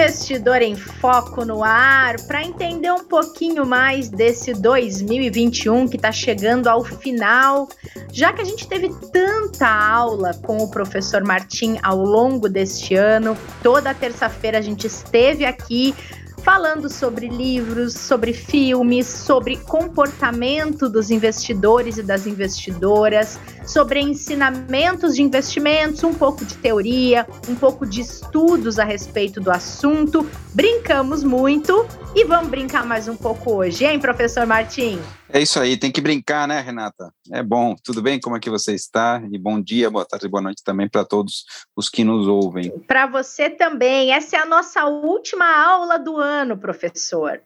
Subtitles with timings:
[0.00, 6.68] Investidor em Foco no ar, para entender um pouquinho mais desse 2021 que está chegando
[6.68, 7.68] ao final,
[8.10, 13.36] já que a gente teve tanta aula com o professor Martim ao longo deste ano,
[13.62, 15.94] toda terça-feira a gente esteve aqui
[16.42, 25.22] falando sobre livros, sobre filmes, sobre comportamento dos investidores e das investidoras, sobre ensinamentos de
[25.22, 30.28] investimentos, um pouco de teoria, um pouco de estudos a respeito do assunto.
[30.54, 34.98] Brincamos muito e vamos brincar mais um pouco hoje, hein, professor Martim?
[35.32, 37.12] É isso aí, tem que brincar, né, Renata?
[37.32, 37.76] É bom.
[37.84, 38.18] Tudo bem?
[38.18, 39.22] Como é que você está?
[39.30, 41.44] E bom dia, boa tarde, boa noite também para todos
[41.76, 42.70] os que nos ouvem.
[42.86, 44.12] Para você também.
[44.12, 47.40] Essa é a nossa última aula do ano, professor.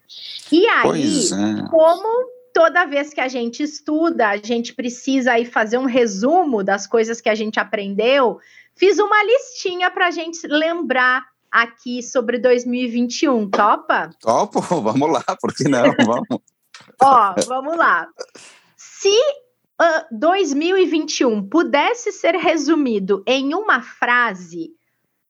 [0.50, 1.68] E aí, é.
[1.68, 6.86] como toda vez que a gente estuda, a gente precisa aí fazer um resumo das
[6.86, 8.38] coisas que a gente aprendeu,
[8.76, 13.50] fiz uma listinha para a gente lembrar aqui sobre 2021.
[13.50, 14.10] Topa?
[14.20, 15.82] Topo, vamos lá, por que não?
[16.06, 16.42] Vamos.
[17.00, 18.08] Ó, vamos lá.
[18.76, 19.16] Se
[19.80, 24.72] uh, 2021 pudesse ser resumido em uma frase,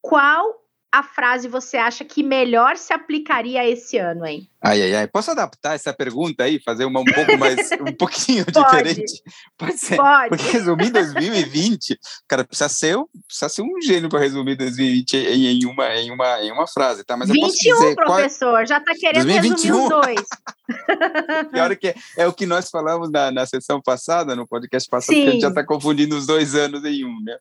[0.00, 0.63] qual
[0.94, 4.48] a frase você acha que melhor se aplicaria esse ano, hein?
[4.62, 5.08] Ai, ai, ai.
[5.08, 9.20] Posso adaptar essa pergunta aí, fazer uma um pouco mais, um pouquinho diferente?
[9.58, 9.96] Pode ser.
[9.96, 10.28] Pode.
[10.28, 15.66] Porque resumir 2020, cara, precisa ser, precisa ser um gênio para resumir 2020 em, em,
[15.66, 17.16] uma, em, uma, em uma frase, tá?
[17.16, 18.66] Mas 21, eu posso dizer, professor, qual...
[18.66, 19.74] já está querendo 2021.
[19.74, 20.28] resumir os dois.
[21.50, 25.16] Pior que é, é, o que nós falamos na, na sessão passada, no podcast passado,
[25.16, 25.22] Sim.
[25.22, 27.36] que a gente já está confundindo os dois anos em um, né?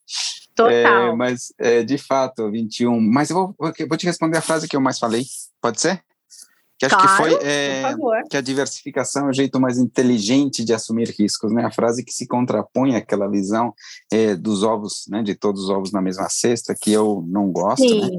[0.55, 0.71] Total.
[0.71, 2.99] É, mas, é, de fato, 21.
[2.99, 5.25] Mas eu vou, vou te responder a frase que eu mais falei.
[5.61, 6.03] Pode ser?
[6.77, 7.93] Que acho claro, que foi é,
[8.29, 11.63] que a diversificação é o jeito mais inteligente de assumir riscos, né?
[11.63, 13.73] A frase que se contrapõe àquela visão
[14.11, 15.23] é, dos ovos, né?
[15.23, 18.09] De todos os ovos na mesma cesta, que eu não gosto, né?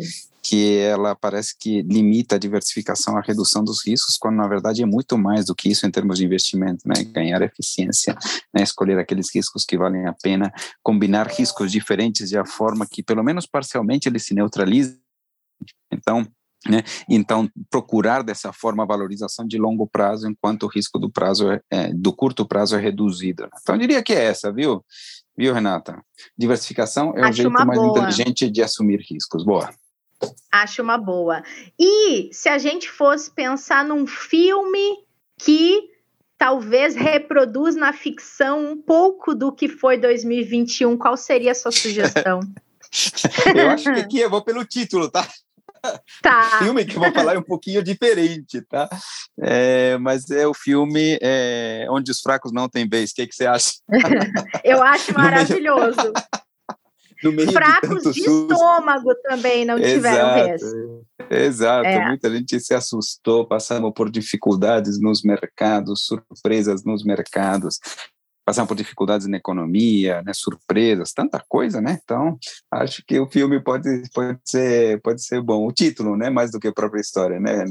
[0.45, 4.87] Que ela parece que limita a diversificação à redução dos riscos, quando na verdade é
[4.87, 7.03] muito mais do que isso em termos de investimento, né?
[7.03, 8.15] Ganhar eficiência,
[8.53, 8.62] né?
[8.62, 10.53] escolher aqueles riscos que valem a pena,
[10.83, 15.00] combinar riscos diferentes de a forma que, pelo menos parcialmente, ele se neutralize.
[15.91, 16.28] Então,
[16.69, 16.83] né?
[17.09, 21.60] Então, procurar dessa forma a valorização de longo prazo, enquanto o risco do prazo é,
[21.71, 23.44] é, do curto prazo é reduzido.
[23.44, 23.50] Né?
[23.62, 24.84] Então, eu diria que é essa, viu?
[25.37, 26.03] Viu, Renata?
[26.37, 27.91] Diversificação é Acho o jeito mais boa.
[27.91, 29.44] inteligente de assumir riscos.
[29.44, 29.71] Boa.
[30.50, 31.42] Acho uma boa.
[31.78, 34.98] E se a gente fosse pensar num filme
[35.38, 35.90] que
[36.38, 42.40] talvez reproduz na ficção um pouco do que foi 2021, qual seria a sua sugestão?
[43.54, 45.26] eu acho que aqui eu vou pelo título, tá?
[46.22, 46.56] Tá.
[46.60, 48.88] O filme que eu vou falar é um pouquinho diferente, tá?
[49.38, 53.10] É, mas é o filme é, Onde os Fracos Não Têm Vez.
[53.10, 53.72] O que, que você acha?
[54.64, 56.12] eu acho maravilhoso
[57.52, 59.94] Fracos de, de estômago também não Exato.
[59.94, 60.62] tiveram vez.
[61.30, 62.06] Exato, é.
[62.06, 67.78] muita gente se assustou, passamos por dificuldades nos mercados, surpresas nos mercados
[68.44, 71.99] passar por dificuldades na economia, né, surpresas, tanta coisa, né?
[72.03, 72.38] Então,
[72.71, 75.66] acho que o filme pode, pode, ser, pode ser bom.
[75.66, 76.28] O título, né?
[76.28, 77.65] Mais do que a própria história, né?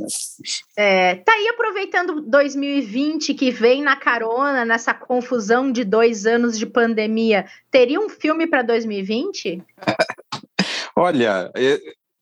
[0.76, 6.66] É, tá aí aproveitando 2020 que vem na carona, nessa confusão de dois anos de
[6.66, 9.62] pandemia, teria um filme para 2020?
[10.96, 11.52] Olha,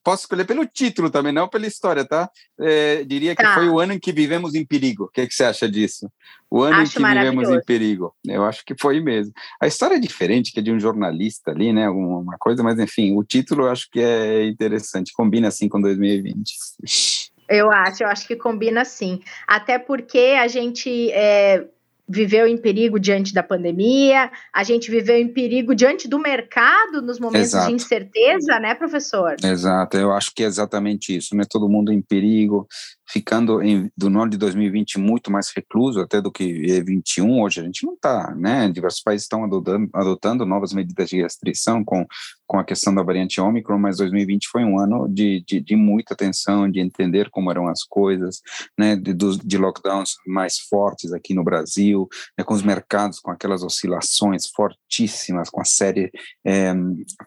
[0.02, 2.30] posso escolher pelo título também, não pela história, tá?
[2.58, 3.54] É, diria que tá.
[3.54, 5.04] foi o ano em que vivemos em perigo.
[5.04, 6.10] O que, é que você acha disso?
[6.50, 8.14] O ano acho em que vivemos em perigo.
[8.26, 9.32] Eu acho que foi mesmo.
[9.60, 11.86] A história é diferente, que é de um jornalista ali, né?
[11.86, 17.32] Alguma coisa, mas enfim, o título eu acho que é interessante, combina assim com 2020.
[17.48, 19.20] Eu acho, eu acho que combina sim.
[19.46, 21.66] Até porque a gente é,
[22.12, 27.18] viveu em perigo diante da pandemia, a gente viveu em perigo diante do mercado nos
[27.18, 27.68] momentos Exato.
[27.68, 29.36] de incerteza, né, professor?
[29.42, 31.44] Exato, eu acho que é exatamente isso, né?
[31.48, 32.66] Todo mundo em perigo,
[33.12, 37.42] ficando em, do ano de 2020 muito mais recluso até do que 21.
[37.42, 38.70] Hoje a gente não está, né?
[38.70, 42.06] Diversos países estão adotando, adotando novas medidas de restrição com,
[42.46, 46.14] com a questão da variante Ômicron, mas 2020 foi um ano de, de, de muita
[46.14, 48.40] atenção, de entender como eram as coisas,
[48.78, 48.96] né?
[48.96, 54.46] De, de lockdowns mais fortes aqui no Brasil, né, com os mercados com aquelas oscilações
[54.46, 56.10] fortíssimas, com a série,
[56.46, 56.72] é,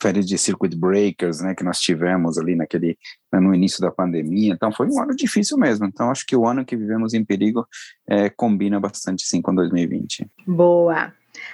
[0.02, 1.54] série de circuit breakers, né?
[1.54, 2.98] Que nós tivemos ali naquele
[3.36, 4.54] né, no início da pandemia.
[4.54, 5.86] Então foi um ano difícil mesmo.
[5.86, 7.68] Então acho que o ano que vivemos em perigo
[8.08, 10.28] é, combina bastante sim com 2020.
[10.48, 11.14] Boa.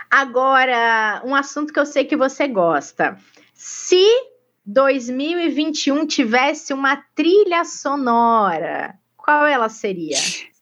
[0.10, 3.18] Agora, um assunto que eu sei que você gosta.
[3.54, 4.06] Se
[4.66, 10.18] 2021 tivesse uma trilha sonora, qual ela seria?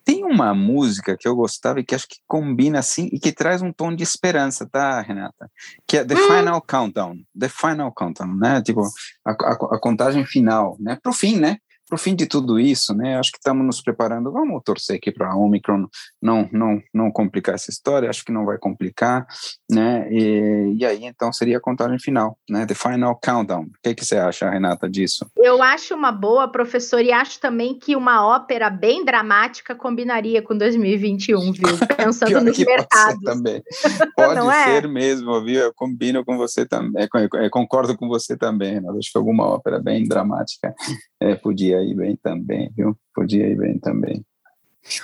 [0.10, 3.62] Tem uma música que eu gostava e que acho que combina assim e que traz
[3.62, 5.52] um tom de esperança, tá, Renata?
[5.88, 6.18] Que é The hum.
[6.18, 7.18] Final Countdown.
[7.40, 8.60] The Final Countdown, né?
[8.64, 8.82] Tipo,
[9.24, 10.98] a, a, a contagem final, né?
[11.04, 11.60] Pro fim, né?
[11.92, 13.18] O fim de tudo isso, né?
[13.18, 14.32] Acho que estamos nos preparando.
[14.32, 15.88] Vamos torcer aqui para a Omicron
[16.22, 18.10] não, não, não complicar essa história.
[18.10, 19.26] Acho que não vai complicar,
[19.70, 20.08] né?
[20.12, 22.66] E, e aí então seria a contagem final, né?
[22.66, 23.64] The final countdown.
[23.64, 25.26] O que, que você acha, Renata, disso?
[25.38, 30.56] Eu acho uma boa, professor, e acho também que uma ópera bem dramática combinaria com
[30.56, 31.78] 2021, viu?
[31.98, 33.24] Pensando nos mercados.
[33.24, 33.64] também.
[34.16, 34.66] Pode é?
[34.66, 35.62] ser mesmo, viu?
[35.62, 37.08] Eu combino com você também,
[37.52, 38.98] concordo com você também, Renata.
[39.00, 40.76] Acho que alguma ópera bem dramática
[41.20, 42.98] é, podia ir bem também, viu?
[43.14, 44.26] Podia ir bem também.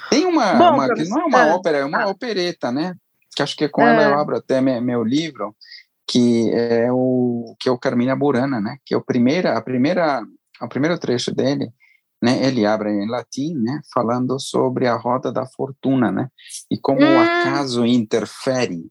[0.09, 2.07] Tem uma, Bom, uma que não é uma ah, ópera, é uma ah.
[2.07, 2.95] opereta, né?
[3.35, 5.55] Que acho que é com ela eu abro até meu, meu livro,
[6.07, 8.77] que é o que é o Carmina Burana, né?
[8.85, 10.25] Que é o primeira, a primeira,
[10.61, 11.69] o primeiro trecho dele,
[12.21, 12.45] né?
[12.45, 13.81] Ele abre em latim, né?
[13.93, 16.29] Falando sobre a roda da fortuna, né?
[16.71, 17.15] E como hum.
[17.15, 18.87] o acaso interfere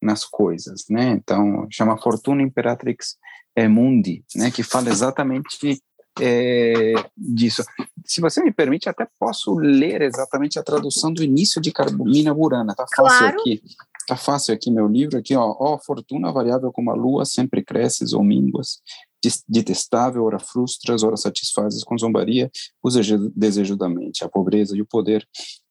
[0.00, 1.10] nas coisas, né?
[1.10, 3.16] Então chama Fortuna Imperatrix
[3.68, 4.50] Mundi, né?
[4.50, 5.82] Que fala exatamente
[6.20, 7.62] é, disso.
[8.04, 12.74] Se você me permite, até posso ler exatamente a tradução do início de Carmina Burana.
[12.74, 13.40] Tá fácil claro.
[13.40, 13.62] aqui.
[14.06, 15.54] Tá fácil aqui meu livro aqui, ó.
[15.58, 18.80] Ó, fortuna variável como a lua, sempre cresces ou mínguas,
[19.48, 22.50] detestável, ora frustras, ora satisfazes com zombaria,
[22.82, 22.94] os
[23.34, 24.24] desejo da mente.
[24.24, 25.26] A pobreza e o poder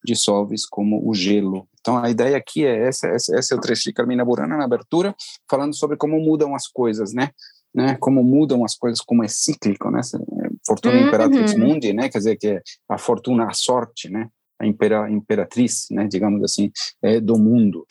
[0.06, 1.68] dissolves como o gelo.
[1.82, 4.66] Então a ideia aqui é essa, essa, esse é o trecho de Carmina Burana na
[4.66, 5.16] abertura,
[5.50, 7.32] falando sobre como mudam as coisas, né?
[7.74, 10.02] Né, como mudam as coisas, como é cíclico, né,
[10.66, 11.08] fortuna uhum.
[11.08, 14.28] imperatrix mundi, né, quer dizer que é a fortuna, a sorte, né,
[14.60, 16.72] a impera, imperatriz, né, digamos assim,
[17.02, 17.86] é, do mundo,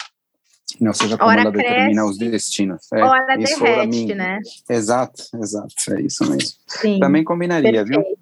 [0.80, 2.92] ou seja, como ela determina os destinos.
[2.92, 4.38] É, hora isso, derrete, né?
[4.68, 6.58] Exato, exato, é isso mesmo.
[6.66, 8.04] Sim, Também combinaria, perfeito.
[8.04, 8.18] viu?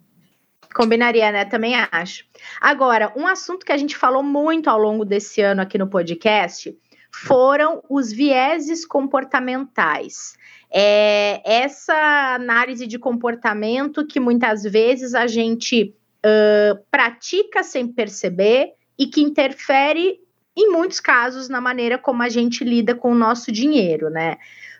[0.72, 1.44] Combinaria, né?
[1.44, 2.24] Também acho.
[2.60, 6.72] Agora, um assunto que a gente falou muito ao longo desse ano aqui no podcast
[7.10, 10.34] foram os vieses comportamentais.
[10.70, 19.06] É essa análise de comportamento que muitas vezes a gente uh, pratica sem perceber e
[19.06, 20.18] que interfere,
[20.56, 24.36] em muitos casos, na maneira como a gente lida com o nosso dinheiro, né?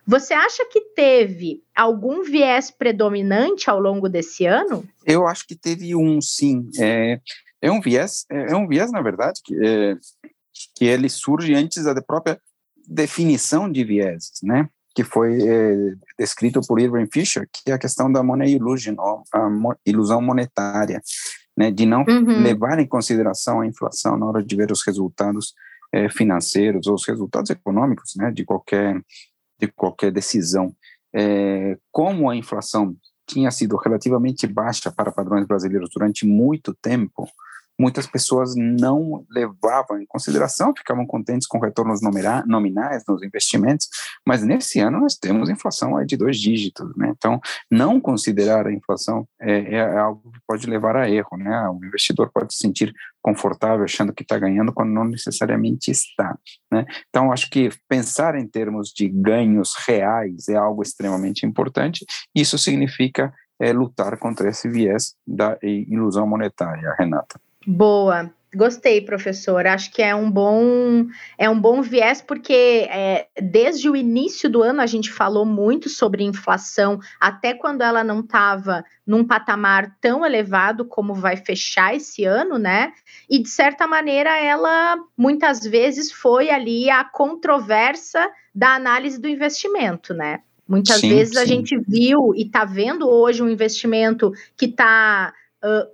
[0.07, 4.85] Você acha que teve algum viés predominante ao longo desse ano?
[5.05, 6.71] Eu acho que teve um, sim.
[6.79, 7.21] É,
[7.61, 9.97] é um viés, é, é um viés, na verdade, que, é,
[10.77, 12.41] que ele surge antes da própria
[12.87, 14.69] definição de viés, né?
[14.97, 19.77] Que foi é, descrito por Irving Fisher, que é a questão da money illusion, a
[19.85, 21.03] ilusão monetária,
[21.55, 22.43] né, de não uhum.
[22.43, 25.53] levar em consideração a inflação na hora de ver os resultados
[25.93, 28.99] é, financeiros ou os resultados econômicos, né, de qualquer
[29.61, 30.75] de qualquer decisão.
[31.15, 32.97] É, como a inflação
[33.27, 37.29] tinha sido relativamente baixa para padrões brasileiros durante muito tempo,
[37.79, 42.01] muitas pessoas não levavam em consideração, ficavam contentes com retornos
[42.47, 43.89] nominais nos investimentos,
[44.27, 47.13] mas nesse ano nós temos inflação de dois dígitos, né?
[47.17, 47.41] Então,
[47.71, 51.69] não considerar a inflação é, é algo que pode levar a erro, né?
[51.69, 52.93] O investidor pode se sentir
[53.23, 56.39] confortável achando que está ganhando quando não necessariamente está,
[56.71, 56.85] né?
[57.09, 62.05] Então, acho que pensar em termos de ganhos reais é algo extremamente importante.
[62.35, 67.41] Isso significa é, lutar contra esse viés da ilusão monetária, Renata.
[67.67, 68.33] Boa.
[68.55, 69.67] Gostei, professor.
[69.67, 74.63] Acho que é um bom é um bom viés porque é, desde o início do
[74.63, 80.25] ano a gente falou muito sobre inflação, até quando ela não estava num patamar tão
[80.25, 82.93] elevado como vai fechar esse ano, né?
[83.29, 90.15] E de certa maneira ela muitas vezes foi ali a controvérsia da análise do investimento,
[90.15, 90.41] né?
[90.67, 91.43] Muitas sim, vezes sim.
[91.43, 95.33] a gente viu e está vendo hoje um investimento que está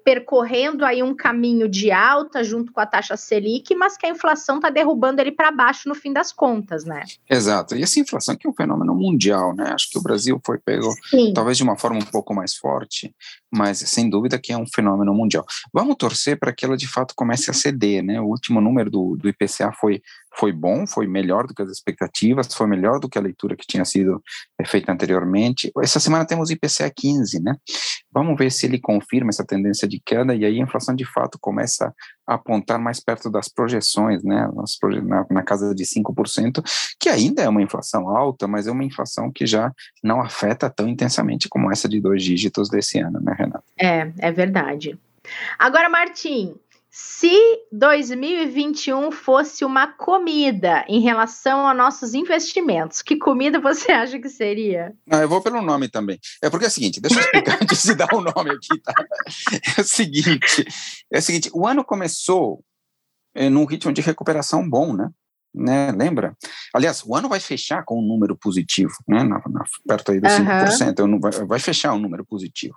[0.05, 4.57] percorrendo aí um caminho de alta junto com a taxa Selic, mas que a inflação
[4.57, 7.03] está derrubando ele para baixo no fim das contas, né?
[7.29, 7.75] Exato.
[7.77, 9.71] E essa inflação que é um fenômeno mundial, né?
[9.73, 11.33] Acho que o Brasil foi pego Sim.
[11.33, 13.15] talvez de uma forma um pouco mais forte,
[13.51, 15.47] mas sem dúvida que é um fenômeno mundial.
[15.73, 18.21] Vamos torcer para que ela de fato comece a ceder, né?
[18.21, 20.03] O último número do, do IPCA foi
[20.35, 23.67] foi bom, foi melhor do que as expectativas, foi melhor do que a leitura que
[23.67, 24.23] tinha sido
[24.59, 25.71] eh, feita anteriormente.
[25.83, 27.55] Essa semana temos IPCA 15, né?
[28.11, 31.39] Vamos ver se ele confirma essa tendência de queda e aí a inflação de fato
[31.41, 31.95] começa
[32.27, 34.49] a apontar mais perto das projeções, né?
[35.05, 36.63] Na, na casa de 5%,
[36.99, 39.73] que ainda é uma inflação alta, mas é uma inflação que já
[40.03, 43.65] não afeta tão intensamente como essa de dois dígitos desse ano, né, Renata?
[43.79, 44.99] É, é verdade.
[45.59, 46.55] Agora, Martim,
[46.95, 47.35] se
[47.73, 54.93] 2021 fosse uma comida em relação a nossos investimentos, que comida você acha que seria?
[55.11, 56.21] Ah, eu vou pelo nome também.
[56.43, 58.93] É porque é o seguinte, deixa eu explicar antes de dar o nome aqui, tá?
[59.79, 60.67] É o seguinte,
[61.11, 62.63] é o seguinte, o ano começou
[63.35, 65.09] é, num ritmo de recuperação bom, né?
[65.55, 65.93] Né?
[65.93, 66.37] Lembra?
[66.75, 69.23] Aliás, o ano vai fechar com um número positivo, né?
[69.23, 70.47] Na, na, perto aí dos uhum.
[70.47, 72.75] 5%, vai, vai fechar um número positivo.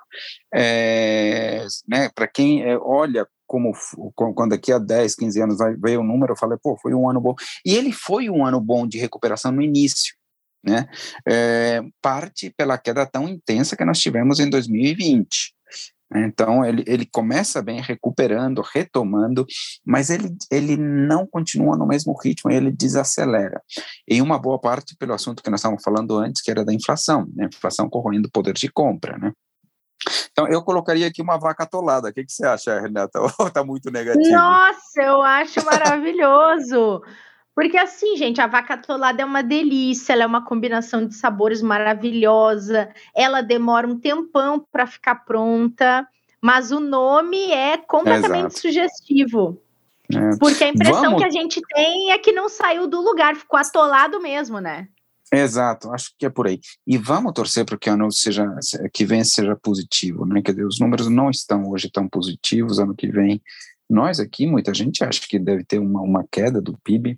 [0.53, 2.09] É, né?
[2.13, 3.73] Para quem é, olha como
[4.15, 7.09] quando daqui a 10, 15 anos vai ver o número, eu falei, pô, foi um
[7.09, 7.35] ano bom.
[7.65, 10.15] E ele foi um ano bom de recuperação no início,
[10.63, 10.87] né?
[11.27, 15.54] É, parte pela queda tão intensa que nós tivemos em 2020.
[16.15, 19.45] Então, ele, ele começa bem recuperando, retomando,
[19.85, 23.61] mas ele, ele não continua no mesmo ritmo, ele desacelera.
[24.07, 27.25] Em uma boa parte pelo assunto que nós estávamos falando antes, que era da inflação,
[27.35, 27.49] né?
[27.53, 29.31] inflação corroendo o poder de compra, né?
[30.31, 32.09] Então, eu colocaria aqui uma vaca atolada.
[32.09, 33.19] O que, que você acha, Renata?
[33.41, 34.29] Está muito negativo?
[34.29, 37.01] Nossa, eu acho maravilhoso!
[37.55, 41.61] Porque assim, gente, a vaca atolada é uma delícia, ela é uma combinação de sabores
[41.61, 46.05] maravilhosa, ela demora um tempão para ficar pronta,
[46.41, 49.61] mas o nome é completamente sugestivo.
[50.13, 50.37] É.
[50.37, 51.19] Porque a impressão Vamos...
[51.19, 54.89] que a gente tem é que não saiu do lugar, ficou atolado mesmo, né?
[55.33, 56.59] Exato, acho que é por aí.
[56.85, 58.47] E vamos torcer para que ano seja
[58.93, 60.41] que vem seja positivo, né?
[60.41, 63.41] Quer dizer, os números não estão hoje tão positivos, ano que vem.
[63.89, 67.17] Nós aqui, muita gente acha que deve ter uma, uma queda do PIB,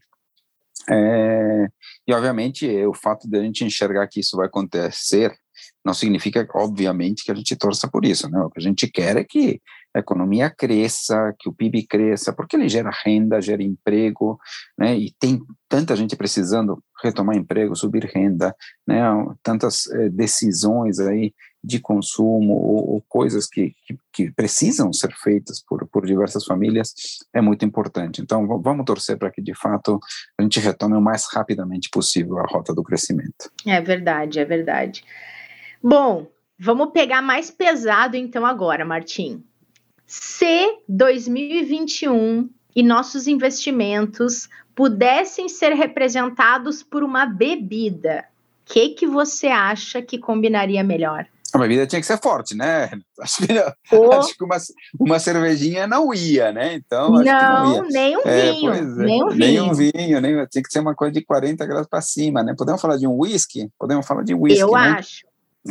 [0.90, 1.68] é,
[2.08, 5.36] e, obviamente, o fato de a gente enxergar que isso vai acontecer
[5.84, 8.30] não significa, obviamente, que a gente torça por isso.
[8.30, 8.40] Né?
[8.42, 9.62] O que a gente quer é que
[9.96, 14.38] a economia cresça, que o PIB cresça, porque ele gera renda, gera emprego,
[14.78, 14.98] né?
[14.98, 18.56] e tem tanta gente precisando retomar emprego, subir renda,
[18.88, 19.02] né?
[19.42, 21.34] tantas é, decisões aí
[21.68, 26.94] de consumo ou, ou coisas que, que, que, precisam ser feitas por, por diversas famílias
[27.34, 28.22] é muito importante.
[28.22, 30.00] Então, vamos torcer para que, de fato,
[30.40, 33.52] a gente retome o mais rapidamente possível a rota do crescimento.
[33.66, 35.04] É verdade, é verdade.
[35.84, 39.44] Bom, vamos pegar mais pesado então agora, Martim.
[40.06, 48.24] Se 2021 e nossos investimentos pudessem ser representados por uma bebida,
[48.62, 51.28] o que, que você acha que combinaria melhor?
[51.58, 52.90] A bebida tinha que ser forte, né?
[53.20, 54.12] Acho que, oh.
[54.14, 54.58] acho que uma,
[55.00, 56.76] uma cervejinha não ia, né?
[56.76, 58.74] Então, não, não nem um é, vinho.
[58.74, 59.64] É, nem um nem vinho.
[59.64, 62.54] um vinho, nem, tinha que ser uma coisa de 40 graus para cima, né?
[62.56, 63.72] Podemos falar de um whisky?
[63.80, 64.96] Podemos falar de whisky, Eu né?
[65.00, 65.26] acho.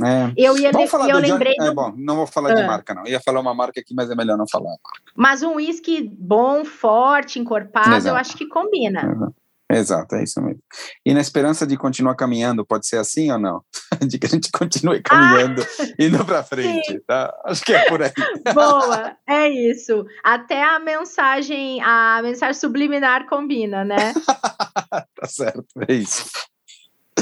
[0.04, 0.32] É.
[0.36, 1.64] Eu ia Vamos falar eu lembrei do...
[1.64, 2.54] é, bom, não vou falar ah.
[2.54, 3.04] de marca, não.
[3.04, 4.74] Eu ia falar uma marca aqui, mas é melhor não falar.
[5.14, 8.08] Mas um whisky bom, forte, encorpado, Exato.
[8.08, 9.00] eu acho que combina.
[9.00, 9.34] Exato.
[9.68, 10.60] Exato, é isso mesmo.
[11.04, 13.62] E na esperança de continuar caminhando, pode ser assim ou não?
[14.06, 17.00] De que a gente continue caminhando, ah, indo para frente, sim.
[17.06, 17.34] tá?
[17.44, 18.12] Acho que é por aí.
[18.54, 20.06] Boa, é isso.
[20.22, 24.14] Até a mensagem, a mensagem subliminar combina, né?
[25.16, 26.30] tá certo, é isso.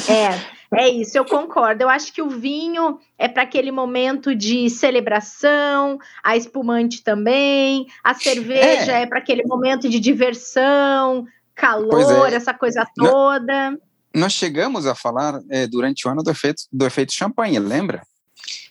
[0.09, 1.83] É, é isso, eu concordo.
[1.83, 8.13] Eu acho que o vinho é para aquele momento de celebração, a espumante também, a
[8.15, 12.35] cerveja é, é para aquele momento de diversão, calor, é.
[12.35, 13.79] essa coisa toda.
[14.15, 18.03] Nós chegamos a falar é, durante o ano do efeito, do efeito champanhe, lembra?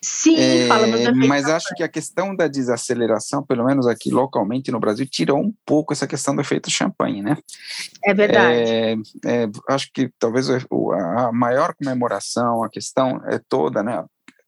[0.01, 4.11] Sim, é, falamos do efeito Mas acho que a questão da desaceleração, pelo menos aqui
[4.11, 7.37] localmente no Brasil, tirou um pouco essa questão do efeito champanhe, né?
[8.03, 8.57] É verdade.
[8.57, 8.93] É,
[9.25, 14.03] é, acho que talvez a maior comemoração, a questão é toda, né?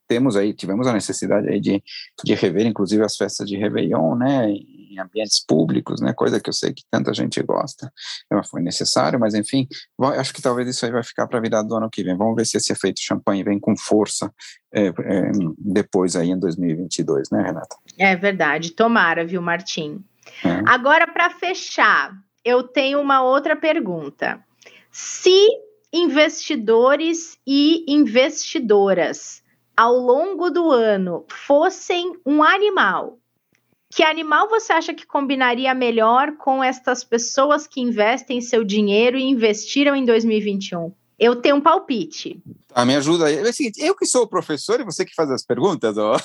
[0.08, 1.84] temos aí, tivemos a necessidade aí de,
[2.24, 4.54] de rever, inclusive, as festas de Réveillon, né,
[4.96, 7.92] em ambientes públicos, né, coisa que eu sei que tanta gente gosta,
[8.26, 9.68] então, foi necessário, mas enfim,
[10.18, 12.46] acho que talvez isso aí vai ficar para virar do ano que vem, vamos ver
[12.46, 14.32] se esse efeito champanhe vem com força
[14.74, 17.76] é, é, depois aí em 2022, né, Renata?
[17.98, 20.04] É verdade, tomara, viu, Martim?
[20.44, 20.62] É.
[20.66, 24.40] Agora, para fechar, eu tenho uma outra pergunta.
[24.92, 25.48] Se
[25.92, 29.42] investidores e investidoras
[29.76, 33.18] ao longo do ano fossem um animal,
[33.96, 39.24] que animal você acha que combinaria melhor com estas pessoas que investem seu dinheiro e
[39.24, 40.92] investiram em 2021?
[41.18, 42.44] Eu tenho um palpite.
[42.74, 43.38] Ah, me ajuda aí.
[43.38, 46.18] É o seguinte, eu que sou o professor e você que faz as perguntas, ó.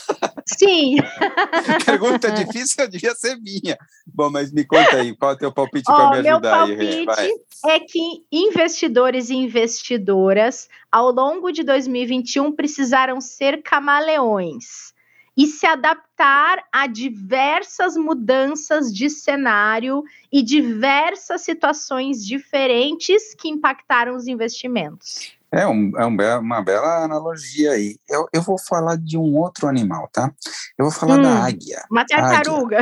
[0.45, 0.97] Sim.
[1.87, 3.79] Pergunta difícil devia ser minha.
[4.05, 7.21] Bom, mas me conta aí, qual é o teu palpite para me ajudar meu palpite
[7.21, 7.33] aí?
[7.67, 14.91] é que investidores e investidoras, ao longo de 2021, precisaram ser camaleões
[15.37, 24.27] e se adaptar a diversas mudanças de cenário e diversas situações diferentes que impactaram os
[24.27, 25.33] investimentos.
[25.53, 27.99] É, um, é um, uma bela analogia aí.
[28.09, 30.33] Eu, eu vou falar de um outro animal, tá?
[30.79, 31.85] Eu vou falar hum, da águia.
[31.91, 32.79] Uma tartaruga.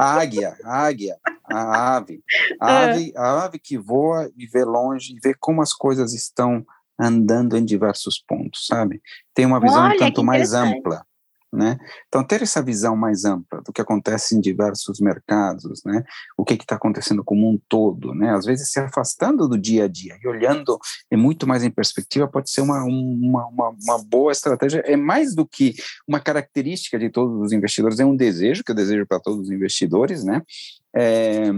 [0.00, 2.22] A águia, a águia, a ave.
[2.60, 2.90] A é.
[2.90, 6.64] ave, a ave que voa e vê longe, e vê como as coisas estão
[6.98, 9.02] andando em diversos pontos, sabe?
[9.34, 11.04] Tem uma visão Olha, um tanto mais ampla.
[11.52, 11.78] Né?
[12.08, 16.04] Então, ter essa visão mais ampla do que acontece em diversos mercados, né?
[16.36, 18.34] O que está acontecendo como um todo, né?
[18.34, 20.78] Às vezes, se afastando do dia a dia e olhando
[21.10, 24.80] é muito mais em perspectiva, pode ser uma, uma, uma, uma boa estratégia.
[24.86, 25.74] É mais do que
[26.06, 29.50] uma característica de todos os investidores, é um desejo, que eu desejo para todos os
[29.50, 30.42] investidores, né?
[30.94, 31.50] É,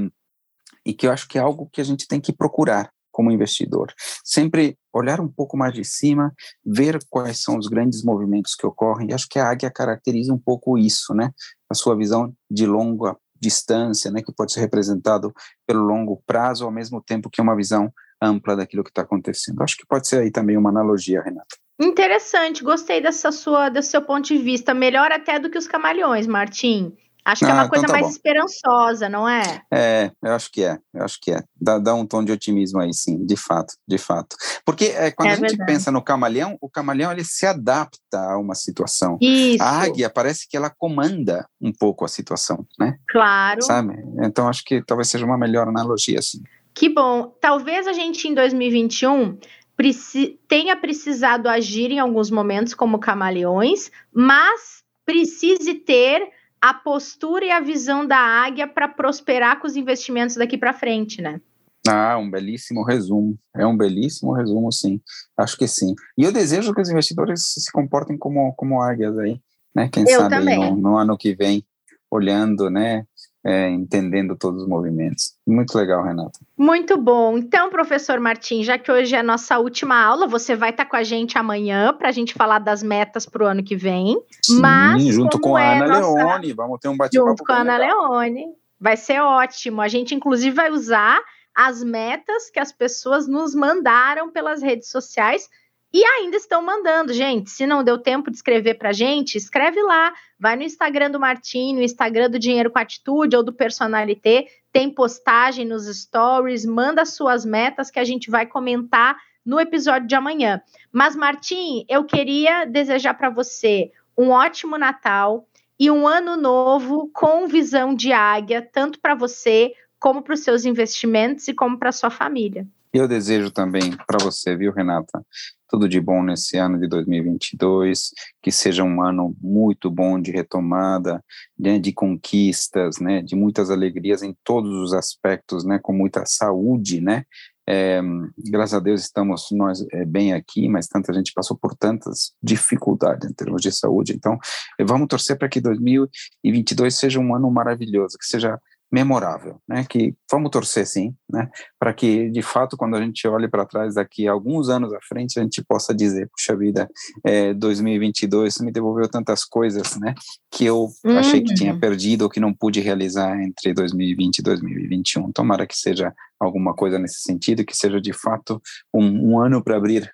[0.85, 3.93] e que eu acho que é algo que a gente tem que procurar, como investidor.
[4.25, 6.33] Sempre olhar um pouco mais de cima,
[6.65, 10.39] ver quais são os grandes movimentos que ocorrem, e acho que a águia caracteriza um
[10.39, 11.33] pouco isso, né?
[11.69, 15.33] A sua visão de longa distância, né, que pode ser representado
[15.67, 19.63] pelo longo prazo, ao mesmo tempo que uma visão ampla daquilo que está acontecendo.
[19.63, 21.57] Acho que pode ser aí também uma analogia, Renata.
[21.81, 26.27] Interessante, gostei dessa sua, desse seu ponto de vista, melhor até do que os camaleões,
[26.27, 26.97] Martim.
[27.29, 28.11] Acho que ah, é uma ah, coisa então tá mais bom.
[28.11, 29.63] esperançosa, não é?
[29.71, 31.43] É, eu acho que é, eu acho que é.
[31.61, 34.35] Dá, dá um tom de otimismo aí, sim, de fato, de fato.
[34.65, 35.71] Porque é, quando é a gente verdade.
[35.71, 39.19] pensa no camaleão, o camaleão ele se adapta a uma situação.
[39.21, 39.63] Isso.
[39.63, 42.97] A águia parece que ela comanda um pouco a situação, né?
[43.11, 43.61] Claro.
[43.63, 43.95] Sabe?
[44.23, 46.43] Então acho que talvez seja uma melhor analogia, assim.
[46.73, 47.37] Que bom.
[47.43, 49.37] Talvez a gente em 2021
[49.77, 57.51] preci tenha precisado agir em alguns momentos como camaleões, mas precise ter a postura e
[57.51, 61.41] a visão da águia para prosperar com os investimentos daqui para frente, né?
[61.87, 63.39] Ah, um belíssimo resumo.
[63.57, 65.01] É um belíssimo resumo, sim.
[65.37, 65.95] Acho que sim.
[66.17, 69.41] E eu desejo que os investidores se comportem como, como águias aí,
[69.75, 69.89] né?
[69.89, 71.65] Quem eu sabe no, no, ano que vem,
[72.11, 73.05] olhando, né?
[73.45, 75.35] É, entendendo todos os movimentos.
[75.47, 76.39] Muito legal, Renata.
[76.57, 77.39] Muito bom.
[77.39, 80.97] Então, professor Martim, já que hoje é a nossa última aula, você vai estar com
[80.97, 84.21] a gente amanhã para a gente falar das metas para o ano que vem.
[84.45, 86.15] Sim, Mas, junto com a é Ana nossa...
[86.15, 87.31] Leone, vamos ter um bate-papo.
[87.31, 88.11] Junto com a Ana legal.
[88.11, 88.47] Leone.
[88.81, 89.81] Vai ser ótimo.
[89.81, 91.21] A gente, inclusive, vai usar
[91.55, 95.49] as metas que as pessoas nos mandaram pelas redes sociais
[95.93, 97.51] e ainda estão mandando, gente.
[97.51, 100.13] Se não deu tempo de escrever para gente, escreve lá.
[100.39, 104.47] Vai no Instagram do Martim, no Instagram do Dinheiro com Atitude ou do Personalité.
[104.71, 106.67] Tem postagem nos stories.
[106.67, 110.61] Manda suas metas que a gente vai comentar no episódio de amanhã.
[110.93, 115.49] Mas, Martim, eu queria desejar para você um ótimo Natal
[115.81, 120.67] e um ano novo com visão de águia, tanto para você como para os seus
[120.67, 122.67] investimentos e como para sua família.
[122.93, 125.25] Eu desejo também para você, viu, Renata?
[125.69, 128.11] Tudo de bom nesse ano de 2022,
[128.43, 131.23] que seja um ano muito bom de retomada,
[131.59, 137.03] né, de conquistas, né, de muitas alegrias em todos os aspectos, né, com muita saúde,
[137.03, 137.25] né,
[137.71, 138.01] é,
[138.39, 143.31] graças a Deus estamos nós é, bem aqui, mas tanta gente passou por tantas dificuldades
[143.31, 144.15] em termos de saúde.
[144.15, 144.39] Então,
[144.81, 148.59] vamos torcer para que 2022 seja um ano maravilhoso, que seja
[148.91, 149.85] memorável, né?
[149.89, 151.51] Que vamos torcer sim, né?
[151.79, 155.39] Para que de fato quando a gente olhe para trás daqui alguns anos à frente
[155.39, 156.89] a gente possa dizer, puxa vida,
[157.25, 160.15] é, 2022 me devolveu tantas coisas, né?
[160.51, 161.19] Que eu uhum.
[161.19, 161.81] achei que tinha uhum.
[161.81, 165.33] perdido ou que não pude realizar entre 2020 e 2021.
[165.33, 168.61] Tomara que seja alguma coisa nesse sentido, que seja de fato
[168.93, 170.11] um, um ano para abrir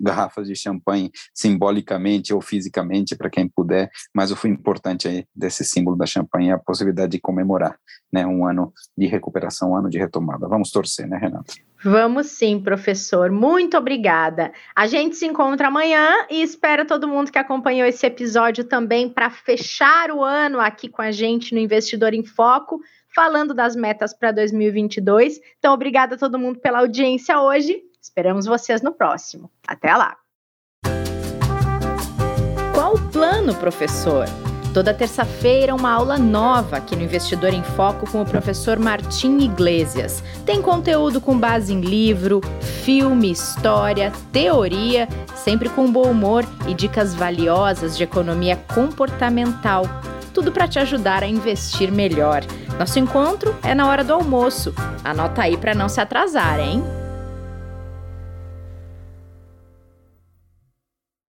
[0.00, 5.96] garrafas de champanhe simbolicamente ou fisicamente para quem puder, mas o importante aí desse símbolo
[5.96, 7.76] da champanhe é a possibilidade de comemorar,
[8.12, 10.48] né, um ano de recuperação, um ano de retomada.
[10.48, 11.54] Vamos torcer, né, Renata?
[11.84, 13.30] Vamos sim, professor.
[13.30, 14.52] Muito obrigada.
[14.74, 19.28] A gente se encontra amanhã e espero todo mundo que acompanhou esse episódio também para
[19.28, 22.80] fechar o ano aqui com a gente no Investidor em Foco
[23.14, 25.40] falando das metas para 2022.
[25.58, 27.82] Então, obrigada a todo mundo pela audiência hoje.
[28.02, 29.50] Esperamos vocês no próximo.
[29.66, 30.16] Até lá!
[32.74, 34.26] Qual o plano, professor?
[34.74, 40.20] Toda terça-feira, uma aula nova aqui no Investidor em Foco com o professor Martim Iglesias.
[40.44, 42.40] Tem conteúdo com base em livro,
[42.82, 49.84] filme, história, teoria, sempre com bom humor e dicas valiosas de economia comportamental.
[50.34, 52.42] Tudo para te ajudar a investir melhor.
[52.76, 54.74] Nosso encontro é na hora do almoço.
[55.04, 56.82] Anota aí para não se atrasar, hein?